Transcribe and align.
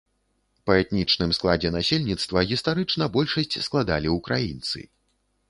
Па 0.69 0.77
этнічным 0.83 1.35
складзе 1.37 1.71
насельніцтва 1.75 2.39
гістарычна 2.53 3.09
большасць 3.19 3.61
складалі 3.69 4.17
ўкраінцы. 4.17 4.79